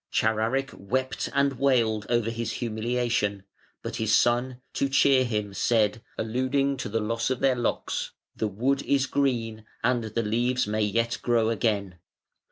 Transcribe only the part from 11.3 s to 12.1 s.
again.